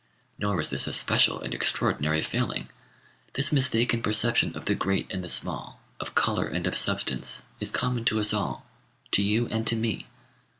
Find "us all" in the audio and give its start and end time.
8.19-8.65